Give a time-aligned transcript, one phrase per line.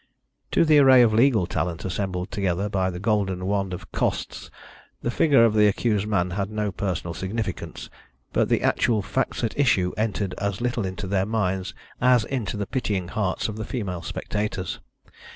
[0.49, 4.49] To the array of legal talent assembled together by the golden wand of Costs
[5.03, 7.87] the figure of the accused man had no personal significance
[8.33, 12.65] but the actual facts at issue entered as little into their minds as into the
[12.65, 14.79] pitying hearts of the female spectators.